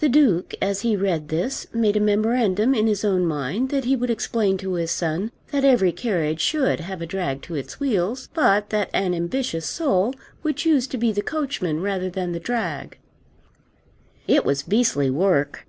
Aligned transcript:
The 0.00 0.10
Duke 0.10 0.52
as 0.60 0.82
he 0.82 0.94
read 0.94 1.28
this 1.28 1.66
made 1.72 1.96
a 1.96 2.00
memorandum 2.00 2.74
in 2.74 2.86
his 2.86 3.02
own 3.02 3.24
mind 3.24 3.70
that 3.70 3.86
he 3.86 3.96
would 3.96 4.10
explain 4.10 4.58
to 4.58 4.74
his 4.74 4.90
son 4.90 5.32
that 5.52 5.64
every 5.64 5.90
carriage 5.90 6.42
should 6.42 6.80
have 6.80 7.00
a 7.00 7.06
drag 7.06 7.40
to 7.44 7.54
its 7.54 7.80
wheels, 7.80 8.28
but 8.34 8.68
that 8.68 8.90
an 8.92 9.14
ambitious 9.14 9.64
soul 9.64 10.12
would 10.42 10.56
choose 10.58 10.86
to 10.88 10.98
be 10.98 11.12
the 11.12 11.22
coachman 11.22 11.80
rather 11.80 12.10
than 12.10 12.32
the 12.32 12.40
drag. 12.40 12.98
It 14.28 14.44
was 14.44 14.62
beastly 14.62 15.08
work! 15.08 15.66